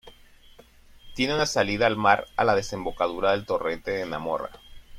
Tiene 1.13 1.35
una 1.35 1.45
salida 1.45 1.85
al 1.85 1.95
mar, 1.95 2.25
a 2.35 2.43
la 2.43 2.55
desembocadura 2.55 3.33
del 3.33 3.45
torrente 3.45 3.91
de 3.91 4.07
Na 4.07 4.17
Mora. 4.17 4.49